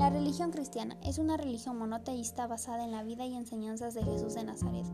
[0.00, 4.32] La religión cristiana es una religión monoteísta basada en la vida y enseñanzas de Jesús
[4.32, 4.86] de Nazaret,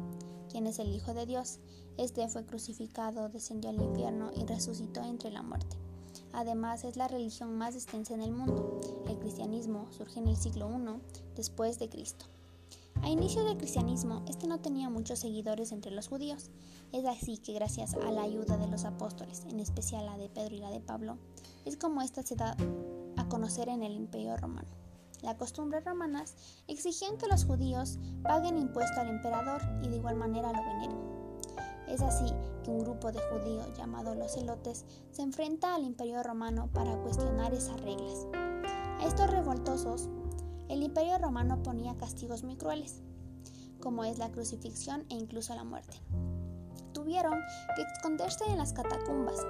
[0.51, 1.61] quien es el Hijo de Dios.
[1.97, 5.77] Este fue crucificado, descendió al infierno y resucitó entre la muerte.
[6.33, 8.81] Además, es la religión más extensa en el mundo.
[9.09, 11.01] El cristianismo surge en el siglo I
[11.37, 12.27] después de Cristo.
[13.03, 16.51] A inicio del cristianismo, este no tenía muchos seguidores entre los judíos.
[16.91, 20.57] Es así que gracias a la ayuda de los apóstoles, en especial la de Pedro
[20.57, 21.17] y la de Pablo,
[21.65, 22.57] es como esta se da
[23.17, 24.86] a conocer en el Imperio romano.
[25.27, 26.37] Las costumbres romanas
[26.69, 31.01] exigían que los judíos paguen impuesto al emperador y de igual manera lo veneren.
[31.89, 36.71] Es así que un grupo de judíos llamado los celotes se enfrenta al imperio romano
[36.73, 38.29] para cuestionar esas reglas.
[39.01, 40.09] A estos revoltosos
[40.69, 43.03] el imperio romano ponía castigos muy crueles,
[43.81, 46.01] como es la crucifixión e incluso la muerte.
[46.93, 47.41] Tuvieron
[47.75, 49.45] que esconderse en las catacumbas,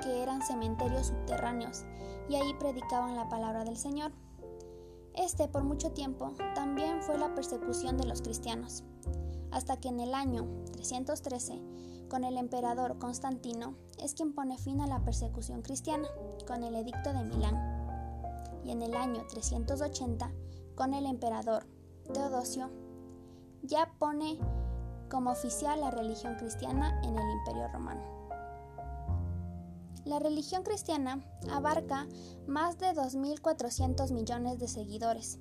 [0.00, 1.82] que eran cementerios subterráneos,
[2.28, 4.12] y ahí predicaban la palabra del Señor.
[5.16, 8.84] Este por mucho tiempo también fue la persecución de los cristianos,
[9.50, 11.60] hasta que en el año 313,
[12.10, 16.06] con el emperador Constantino, es quien pone fin a la persecución cristiana,
[16.46, 17.56] con el edicto de Milán.
[18.64, 20.30] Y en el año 380,
[20.74, 21.66] con el emperador
[22.12, 22.70] Teodosio,
[23.62, 24.38] ya pone
[25.10, 28.25] como oficial la religión cristiana en el Imperio Romano.
[30.06, 32.06] La religión cristiana abarca
[32.46, 35.40] más de 2.400 millones de seguidores